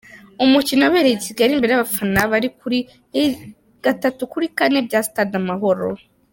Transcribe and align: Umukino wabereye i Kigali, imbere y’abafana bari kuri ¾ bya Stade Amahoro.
Umukino 0.43 0.81
wabereye 0.83 1.15
i 1.17 1.23
Kigali, 1.25 1.51
imbere 1.53 1.71
y’abafana 1.73 2.19
bari 2.31 2.49
kuri 2.59 2.79
¾ 3.15 4.85
bya 4.87 4.99
Stade 5.07 5.35
Amahoro. 5.43 5.87